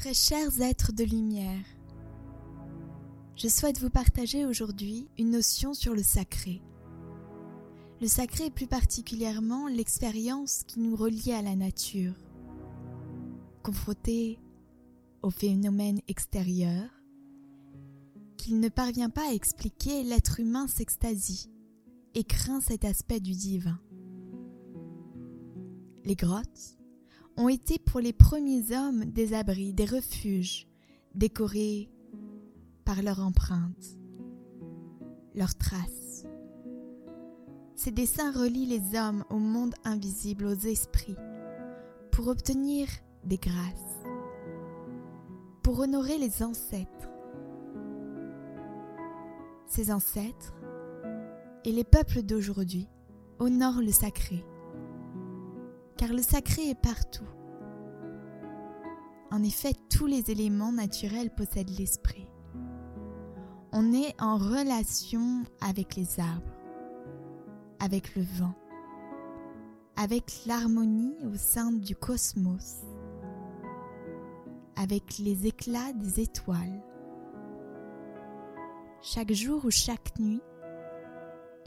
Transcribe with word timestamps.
Très 0.00 0.14
chers 0.14 0.62
êtres 0.62 0.92
de 0.92 1.04
lumière, 1.04 1.62
je 3.36 3.48
souhaite 3.48 3.80
vous 3.80 3.90
partager 3.90 4.46
aujourd'hui 4.46 5.10
une 5.18 5.32
notion 5.32 5.74
sur 5.74 5.92
le 5.92 6.02
sacré. 6.02 6.62
Le 8.00 8.06
sacré 8.06 8.46
est 8.46 8.50
plus 8.50 8.66
particulièrement 8.66 9.68
l'expérience 9.68 10.62
qui 10.66 10.80
nous 10.80 10.96
relie 10.96 11.32
à 11.32 11.42
la 11.42 11.54
nature. 11.54 12.14
Confronté 13.62 14.38
aux 15.20 15.28
phénomènes 15.28 16.00
extérieurs, 16.08 17.02
qu'il 18.38 18.58
ne 18.58 18.70
parvient 18.70 19.10
pas 19.10 19.28
à 19.28 19.34
expliquer, 19.34 20.02
l'être 20.02 20.40
humain 20.40 20.66
s'extasie 20.66 21.50
et 22.14 22.24
craint 22.24 22.62
cet 22.62 22.86
aspect 22.86 23.20
du 23.20 23.32
divin. 23.32 23.78
Les 26.06 26.16
grottes 26.16 26.79
ont 27.40 27.48
été 27.48 27.78
pour 27.78 28.00
les 28.00 28.12
premiers 28.12 28.76
hommes 28.76 29.06
des 29.06 29.32
abris, 29.32 29.72
des 29.72 29.86
refuges, 29.86 30.68
décorés 31.14 31.90
par 32.84 33.02
leur 33.02 33.20
empreinte, 33.20 33.96
leurs 35.34 35.54
traces. 35.54 36.26
Ces 37.76 37.92
dessins 37.92 38.30
relient 38.30 38.66
les 38.66 38.98
hommes 38.98 39.24
au 39.30 39.38
monde 39.38 39.74
invisible, 39.84 40.44
aux 40.44 40.54
esprits, 40.54 41.16
pour 42.12 42.28
obtenir 42.28 42.88
des 43.24 43.38
grâces, 43.38 44.04
pour 45.62 45.80
honorer 45.80 46.18
les 46.18 46.42
ancêtres. 46.42 47.08
Ces 49.66 49.90
ancêtres 49.90 50.52
et 51.64 51.72
les 51.72 51.84
peuples 51.84 52.22
d'aujourd'hui 52.22 52.86
honorent 53.38 53.80
le 53.80 53.92
sacré 53.92 54.44
car 56.00 56.14
le 56.14 56.22
sacré 56.22 56.70
est 56.70 56.80
partout. 56.80 57.28
En 59.30 59.42
effet, 59.42 59.74
tous 59.90 60.06
les 60.06 60.30
éléments 60.30 60.72
naturels 60.72 61.28
possèdent 61.28 61.78
l'esprit. 61.78 62.26
On 63.72 63.92
est 63.92 64.14
en 64.18 64.38
relation 64.38 65.42
avec 65.60 65.96
les 65.96 66.18
arbres, 66.18 66.56
avec 67.80 68.16
le 68.16 68.22
vent, 68.22 68.54
avec 69.94 70.46
l'harmonie 70.46 71.18
au 71.30 71.36
sein 71.36 71.70
du 71.70 71.94
cosmos, 71.94 72.78
avec 74.76 75.18
les 75.18 75.46
éclats 75.46 75.92
des 75.92 76.20
étoiles. 76.20 76.82
Chaque 79.02 79.32
jour 79.32 79.66
ou 79.66 79.70
chaque 79.70 80.18
nuit, 80.18 80.40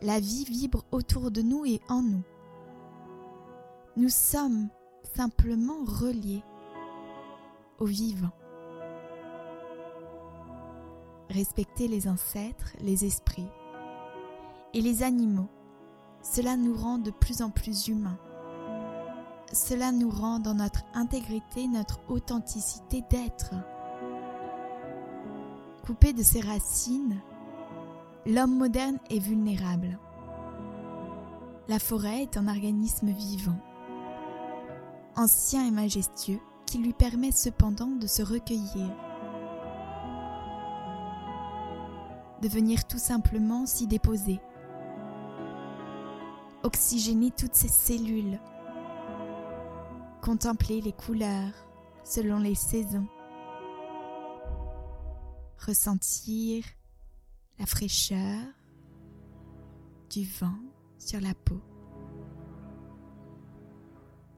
la 0.00 0.20
vie 0.20 0.46
vibre 0.46 0.86
autour 0.90 1.30
de 1.30 1.42
nous 1.42 1.66
et 1.66 1.82
en 1.90 2.00
nous. 2.00 2.24
Nous 3.94 4.08
sommes 4.08 4.68
simplement 5.14 5.84
reliés 5.84 6.42
au 7.78 7.84
vivant. 7.84 8.32
Respecter 11.28 11.88
les 11.88 12.08
ancêtres, 12.08 12.74
les 12.80 13.04
esprits 13.04 13.50
et 14.72 14.80
les 14.80 15.02
animaux, 15.02 15.50
cela 16.22 16.56
nous 16.56 16.74
rend 16.74 16.96
de 16.96 17.10
plus 17.10 17.42
en 17.42 17.50
plus 17.50 17.88
humains. 17.88 18.18
Cela 19.52 19.92
nous 19.92 20.08
rend 20.08 20.38
dans 20.38 20.54
notre 20.54 20.84
intégrité, 20.94 21.68
notre 21.68 22.00
authenticité 22.08 23.04
d'être. 23.10 23.52
Coupé 25.84 26.14
de 26.14 26.22
ses 26.22 26.40
racines, 26.40 27.20
l'homme 28.24 28.56
moderne 28.56 28.98
est 29.10 29.18
vulnérable. 29.18 29.98
La 31.68 31.78
forêt 31.78 32.22
est 32.22 32.38
un 32.38 32.48
organisme 32.48 33.10
vivant 33.10 33.58
ancien 35.16 35.66
et 35.66 35.70
majestueux, 35.70 36.40
qui 36.66 36.78
lui 36.78 36.92
permet 36.92 37.32
cependant 37.32 37.88
de 37.88 38.06
se 38.06 38.22
recueillir, 38.22 38.90
de 42.40 42.48
venir 42.48 42.86
tout 42.86 42.98
simplement 42.98 43.66
s'y 43.66 43.86
déposer, 43.86 44.40
oxygéner 46.62 47.30
toutes 47.30 47.54
ses 47.54 47.68
cellules, 47.68 48.40
contempler 50.22 50.80
les 50.80 50.92
couleurs 50.92 51.52
selon 52.04 52.38
les 52.38 52.54
saisons, 52.54 53.06
ressentir 55.58 56.64
la 57.58 57.66
fraîcheur 57.66 58.40
du 60.10 60.24
vent 60.24 60.58
sur 60.98 61.20
la 61.20 61.34
peau 61.34 61.60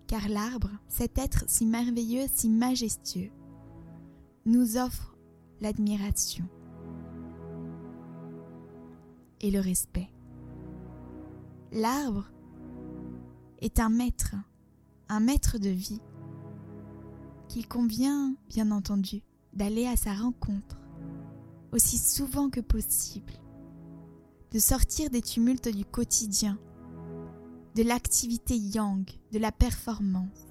car 0.07 0.29
l'arbre, 0.29 0.71
cet 0.89 1.19
être 1.19 1.45
si 1.47 1.67
merveilleux, 1.67 2.27
si 2.33 2.49
majestueux, 2.49 3.31
nous 4.47 4.77
offre 4.77 5.17
l'admiration 5.61 6.47
et 9.41 9.51
le 9.51 9.61
respect. 9.61 10.11
L'arbre 11.73 12.31
est 13.61 13.81
un 13.81 13.89
maître, 13.89 14.35
un 15.09 15.21
maître 15.21 15.59
de 15.59 15.71
vie, 15.71 16.01
qu'il 17.49 17.67
convient, 17.67 18.35
bien 18.49 18.71
entendu, 18.71 19.23
d'aller 19.53 19.87
à 19.87 19.97
sa 19.97 20.13
rencontre 20.13 20.79
aussi 21.73 21.99
souvent 21.99 22.51
que 22.51 22.61
possible, 22.61 23.33
de 24.53 24.59
sortir 24.59 25.11
des 25.11 25.23
tumultes 25.23 25.69
du 25.69 25.85
quotidien 25.85 26.59
de 27.75 27.83
l'activité 27.83 28.57
yang, 28.57 29.05
de 29.33 29.39
la 29.39 29.51
performance, 29.51 30.47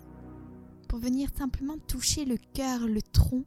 pour 0.89 0.99
venir 0.99 1.29
simplement 1.37 1.77
toucher 1.87 2.25
le 2.25 2.37
cœur, 2.53 2.87
le 2.87 3.01
tronc 3.01 3.45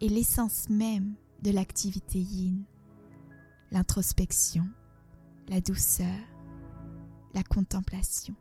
et 0.00 0.08
l'essence 0.08 0.68
même 0.68 1.14
de 1.42 1.52
l'activité 1.52 2.18
yin, 2.18 2.64
l'introspection, 3.70 4.68
la 5.48 5.60
douceur, 5.60 6.18
la 7.32 7.42
contemplation. 7.44 8.34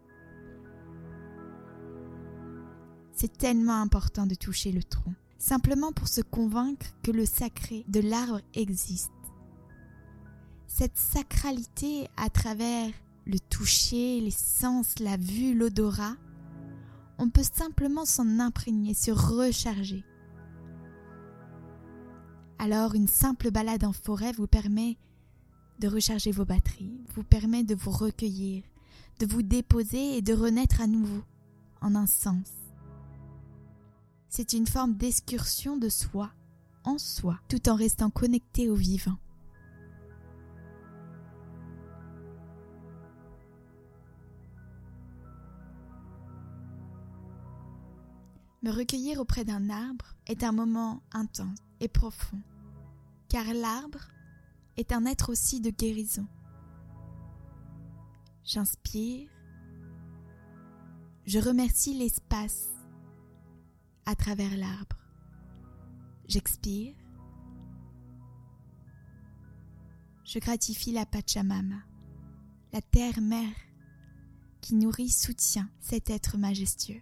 C'est 3.13 3.37
tellement 3.37 3.81
important 3.81 4.25
de 4.25 4.35
toucher 4.35 4.71
le 4.71 4.83
tronc, 4.83 5.13
simplement 5.37 5.91
pour 5.91 6.07
se 6.07 6.21
convaincre 6.21 6.87
que 7.03 7.11
le 7.11 7.25
sacré 7.25 7.85
de 7.87 7.99
l'arbre 7.99 8.41
existe. 8.53 9.11
Cette 10.67 10.97
sacralité 10.97 12.07
à 12.17 12.29
travers 12.29 12.91
le 13.29 13.39
toucher, 13.39 14.19
les 14.19 14.31
sens, 14.31 14.99
la 14.99 15.17
vue, 15.17 15.53
l'odorat, 15.53 16.15
on 17.17 17.29
peut 17.29 17.43
simplement 17.43 18.05
s'en 18.05 18.39
imprégner, 18.39 18.93
se 18.93 19.11
recharger. 19.11 20.03
Alors 22.57 22.95
une 22.95 23.07
simple 23.07 23.51
balade 23.51 23.83
en 23.83 23.93
forêt 23.93 24.31
vous 24.31 24.47
permet 24.47 24.97
de 25.79 25.87
recharger 25.87 26.31
vos 26.31 26.45
batteries, 26.45 26.99
vous 27.13 27.23
permet 27.23 27.63
de 27.63 27.75
vous 27.75 27.91
recueillir, 27.91 28.63
de 29.19 29.25
vous 29.25 29.43
déposer 29.43 30.17
et 30.17 30.21
de 30.21 30.33
renaître 30.33 30.81
à 30.81 30.87
nouveau, 30.87 31.23
en 31.81 31.95
un 31.95 32.07
sens. 32.07 32.49
C'est 34.27 34.53
une 34.53 34.67
forme 34.67 34.95
d'excursion 34.95 35.77
de 35.77 35.89
soi, 35.89 36.31
en 36.83 36.97
soi, 36.97 37.39
tout 37.47 37.69
en 37.69 37.75
restant 37.75 38.09
connecté 38.09 38.69
au 38.69 38.75
vivant. 38.75 39.17
Me 48.61 48.71
recueillir 48.71 49.19
auprès 49.19 49.45
d'un 49.45 49.69
arbre 49.69 50.15
est 50.27 50.43
un 50.43 50.51
moment 50.51 51.01
intense 51.13 51.59
et 51.79 51.87
profond, 51.87 52.41
car 53.29 53.45
l'arbre 53.53 54.09
est 54.75 54.91
un 54.91 55.05
être 55.05 55.29
aussi 55.29 55.61
de 55.61 55.69
guérison. 55.69 56.27
J'inspire, 58.43 59.29
je 61.25 61.39
remercie 61.39 61.97
l'espace 61.97 62.67
à 64.05 64.15
travers 64.15 64.57
l'arbre. 64.57 64.97
J'expire, 66.27 66.95
je 70.25 70.39
gratifie 70.39 70.91
la 70.91 71.05
Pachamama, 71.05 71.83
la 72.73 72.81
terre-mère 72.81 73.55
qui 74.59 74.75
nourrit, 74.75 75.09
soutient 75.09 75.69
cet 75.79 76.09
être 76.09 76.37
majestueux. 76.37 77.01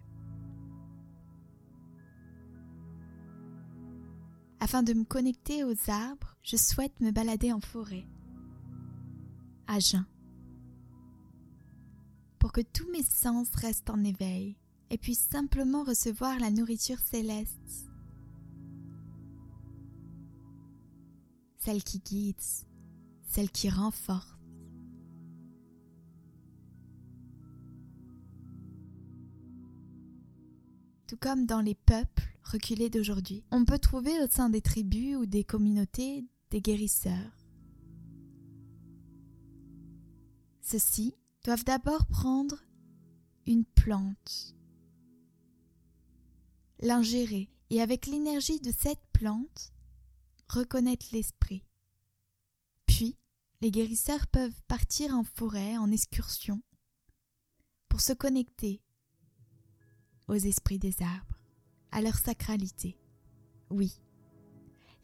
Afin 4.68 4.82
de 4.82 4.92
me 4.92 5.04
connecter 5.04 5.64
aux 5.64 5.90
arbres, 5.90 6.36
je 6.42 6.58
souhaite 6.58 7.00
me 7.00 7.10
balader 7.10 7.54
en 7.54 7.60
forêt, 7.60 8.04
à 9.66 9.80
jeun, 9.80 10.04
pour 12.38 12.52
que 12.52 12.60
tous 12.60 12.86
mes 12.92 13.02
sens 13.02 13.48
restent 13.54 13.88
en 13.88 14.04
éveil 14.04 14.58
et 14.90 14.98
puissent 14.98 15.26
simplement 15.30 15.84
recevoir 15.84 16.38
la 16.38 16.50
nourriture 16.50 16.98
céleste, 16.98 17.88
celle 21.56 21.82
qui 21.82 22.00
guide, 22.00 22.36
celle 23.26 23.50
qui 23.50 23.70
renforce. 23.70 24.36
Tout 31.06 31.16
comme 31.16 31.46
dans 31.46 31.62
les 31.62 31.74
peuples, 31.74 32.27
reculées 32.48 32.90
d'aujourd'hui. 32.90 33.44
On 33.50 33.64
peut 33.64 33.78
trouver 33.78 34.22
au 34.22 34.26
sein 34.26 34.48
des 34.48 34.62
tribus 34.62 35.16
ou 35.16 35.26
des 35.26 35.44
communautés 35.44 36.26
des 36.50 36.60
guérisseurs. 36.60 37.46
Ceux-ci 40.60 41.14
doivent 41.44 41.64
d'abord 41.64 42.06
prendre 42.06 42.56
une 43.46 43.64
plante, 43.64 44.54
l'ingérer 46.80 47.50
et 47.70 47.80
avec 47.80 48.06
l'énergie 48.06 48.60
de 48.60 48.72
cette 48.72 49.04
plante, 49.12 49.72
reconnaître 50.48 51.06
l'esprit. 51.12 51.64
Puis, 52.86 53.16
les 53.60 53.70
guérisseurs 53.70 54.26
peuvent 54.26 54.62
partir 54.68 55.14
en 55.14 55.24
forêt, 55.24 55.76
en 55.76 55.90
excursion, 55.90 56.62
pour 57.88 58.00
se 58.00 58.12
connecter 58.12 58.82
aux 60.28 60.34
esprits 60.34 60.78
des 60.78 61.02
arbres, 61.02 61.37
à 61.92 62.00
leur 62.02 62.14
sacralité. 62.14 62.96
Oui, 63.70 64.00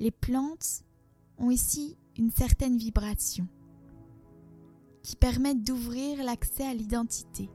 les 0.01 0.11
plantes 0.11 0.85
ont 1.39 1.51
ici 1.51 1.97
une 2.17 2.31
certaine 2.31 2.77
vibration 2.77 3.49
qui 5.03 5.17
permettent 5.17 5.65
d'ouvrir 5.65 6.25
l'accès 6.25 6.65
à 6.65 6.75
l'identité, 6.75 7.51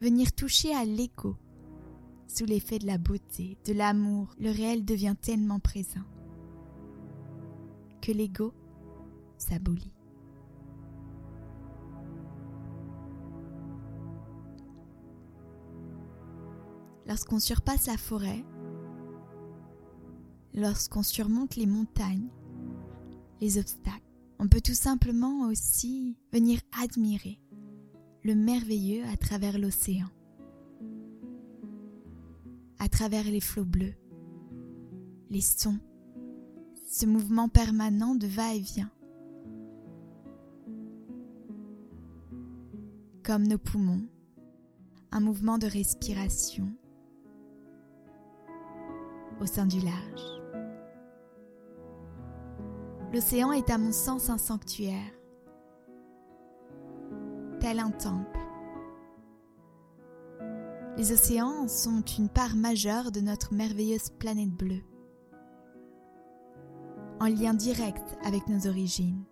venir 0.00 0.32
toucher 0.32 0.74
à 0.74 0.84
l'écho. 0.84 1.36
Sous 2.26 2.44
l'effet 2.44 2.78
de 2.78 2.86
la 2.86 2.98
beauté, 2.98 3.56
de 3.64 3.72
l'amour, 3.72 4.34
le 4.38 4.50
réel 4.50 4.84
devient 4.84 5.16
tellement 5.18 5.60
présent 5.60 6.04
que 8.02 8.12
l'ego 8.12 8.52
s'abolit. 9.38 9.97
Lorsqu'on 17.08 17.38
surpasse 17.40 17.86
la 17.86 17.96
forêt, 17.96 18.44
lorsqu'on 20.52 21.02
surmonte 21.02 21.56
les 21.56 21.64
montagnes, 21.64 22.28
les 23.40 23.56
obstacles, 23.56 24.04
on 24.38 24.46
peut 24.46 24.60
tout 24.60 24.74
simplement 24.74 25.48
aussi 25.48 26.18
venir 26.34 26.60
admirer 26.78 27.40
le 28.24 28.34
merveilleux 28.34 29.04
à 29.06 29.16
travers 29.16 29.58
l'océan, 29.58 30.08
à 32.78 32.90
travers 32.90 33.24
les 33.24 33.40
flots 33.40 33.64
bleus, 33.64 33.94
les 35.30 35.40
sons, 35.40 35.78
ce 36.90 37.06
mouvement 37.06 37.48
permanent 37.48 38.14
de 38.14 38.26
va-et-vient. 38.26 38.90
Comme 43.22 43.46
nos 43.46 43.58
poumons, 43.58 44.06
un 45.10 45.20
mouvement 45.20 45.56
de 45.56 45.66
respiration 45.66 46.70
au 49.40 49.46
sein 49.46 49.66
du 49.66 49.80
large. 49.80 50.42
L'océan 53.12 53.52
est 53.52 53.70
à 53.70 53.78
mon 53.78 53.92
sens 53.92 54.28
un 54.28 54.38
sanctuaire, 54.38 55.12
tel 57.60 57.78
un 57.78 57.90
temple. 57.90 58.38
Les 60.96 61.12
océans 61.12 61.68
sont 61.68 62.02
une 62.02 62.28
part 62.28 62.56
majeure 62.56 63.12
de 63.12 63.20
notre 63.20 63.54
merveilleuse 63.54 64.10
planète 64.10 64.50
bleue, 64.50 64.82
en 67.20 67.26
lien 67.26 67.54
direct 67.54 68.18
avec 68.24 68.48
nos 68.48 68.66
origines. 68.66 69.24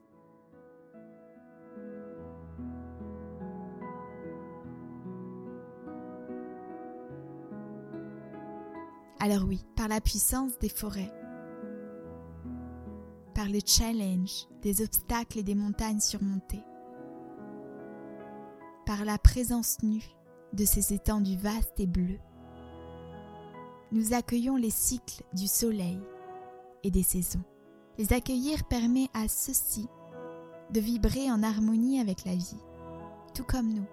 Alors 9.27 9.43
oui, 9.43 9.67
par 9.75 9.89
la 9.89 10.01
puissance 10.01 10.57
des 10.61 10.69
forêts, 10.69 11.13
par 13.35 13.47
le 13.47 13.59
challenge 13.67 14.47
des 14.63 14.83
obstacles 14.83 15.41
et 15.41 15.43
des 15.43 15.57
montagnes 15.57 15.99
surmontées, 15.99 16.63
par 18.87 19.05
la 19.05 19.19
présence 19.19 19.79
nue 19.83 20.15
de 20.53 20.65
ces 20.65 20.95
étendues 20.95 21.37
vastes 21.37 21.81
et 21.81 21.89
bleues. 21.89 22.21
Nous 23.91 24.15
accueillons 24.15 24.55
les 24.55 24.71
cycles 24.71 25.25
du 25.33 25.49
soleil 25.49 25.99
et 26.85 26.93
des 26.93 27.03
saisons. 27.03 27.43
Les 27.99 28.13
accueillir 28.13 28.63
permet 28.69 29.09
à 29.13 29.27
ceux-ci 29.27 29.89
de 30.71 30.79
vibrer 30.79 31.33
en 31.33 31.43
harmonie 31.43 31.99
avec 32.01 32.25
la 32.25 32.37
vie, 32.37 32.63
tout 33.35 33.43
comme 33.43 33.75
nous. 33.75 33.89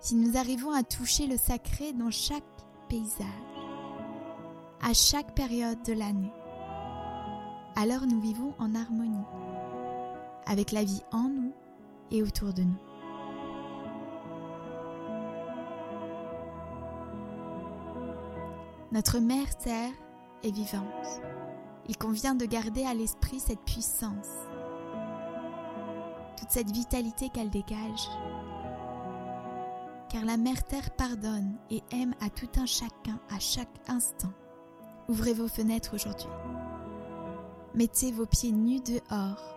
Si 0.00 0.14
nous 0.14 0.38
arrivons 0.38 0.72
à 0.72 0.82
toucher 0.82 1.26
le 1.26 1.36
sacré 1.36 1.92
dans 1.92 2.10
chaque 2.10 2.42
paysage, 2.88 3.47
à 4.82 4.92
chaque 4.94 5.34
période 5.34 5.82
de 5.82 5.92
l'année, 5.92 6.32
alors 7.76 8.06
nous 8.06 8.20
vivons 8.20 8.54
en 8.58 8.74
harmonie 8.74 9.24
avec 10.46 10.72
la 10.72 10.82
vie 10.82 11.02
en 11.12 11.28
nous 11.28 11.52
et 12.10 12.22
autour 12.22 12.52
de 12.52 12.62
nous. 12.62 12.78
Notre 18.90 19.18
mère 19.18 19.54
Terre 19.58 19.92
est 20.42 20.50
vivante. 20.50 21.22
Il 21.88 21.96
convient 21.98 22.34
de 22.34 22.46
garder 22.46 22.84
à 22.84 22.94
l'esprit 22.94 23.38
cette 23.38 23.60
puissance, 23.60 24.30
toute 26.38 26.50
cette 26.50 26.70
vitalité 26.70 27.28
qu'elle 27.28 27.50
dégage. 27.50 28.08
Car 30.08 30.24
la 30.24 30.38
mère 30.38 30.64
Terre 30.64 30.90
pardonne 30.90 31.58
et 31.70 31.82
aime 31.92 32.14
à 32.22 32.30
tout 32.30 32.48
un 32.56 32.66
chacun 32.66 33.20
à 33.30 33.38
chaque 33.38 33.68
instant. 33.88 34.32
Ouvrez 35.08 35.32
vos 35.32 35.48
fenêtres 35.48 35.94
aujourd'hui. 35.94 36.28
Mettez 37.74 38.12
vos 38.12 38.26
pieds 38.26 38.52
nus 38.52 38.80
dehors. 38.80 39.56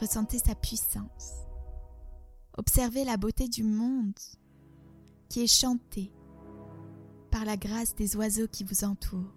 Ressentez 0.00 0.38
sa 0.38 0.54
puissance. 0.54 1.44
Observez 2.56 3.04
la 3.04 3.16
beauté 3.16 3.46
du 3.46 3.62
monde 3.62 4.18
qui 5.28 5.42
est 5.42 5.46
chantée 5.46 6.10
par 7.30 7.44
la 7.44 7.56
grâce 7.56 7.94
des 7.94 8.16
oiseaux 8.16 8.48
qui 8.48 8.64
vous 8.64 8.84
entourent. 8.84 9.34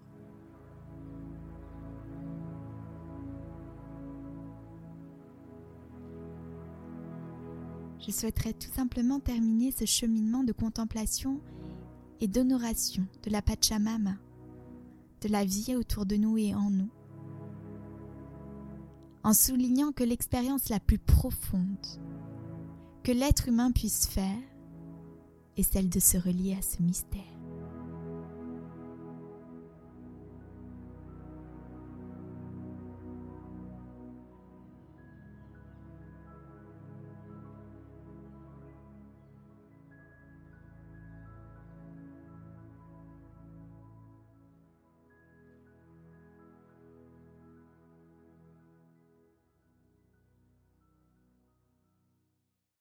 Je 8.04 8.10
souhaiterais 8.10 8.54
tout 8.54 8.72
simplement 8.72 9.20
terminer 9.20 9.70
ce 9.70 9.84
cheminement 9.84 10.42
de 10.42 10.52
contemplation 10.52 11.40
et 12.20 12.26
d'honoration 12.26 13.06
de 13.22 13.30
la 13.30 13.42
Pachamama, 13.42 14.16
de 15.22 15.28
la 15.28 15.44
vie 15.44 15.76
autour 15.76 16.04
de 16.06 16.16
nous 16.16 16.36
et 16.36 16.54
en 16.54 16.70
nous 16.70 16.90
en 19.24 19.34
soulignant 19.34 19.92
que 19.92 20.02
l'expérience 20.04 20.68
la 20.68 20.80
plus 20.80 20.98
profonde 20.98 21.86
que 23.04 23.12
l'être 23.12 23.48
humain 23.48 23.70
puisse 23.72 24.06
faire 24.06 24.38
est 25.56 25.62
celle 25.62 25.88
de 25.88 26.00
se 26.00 26.16
relier 26.16 26.56
à 26.58 26.62
ce 26.62 26.82
mystère. 26.82 27.31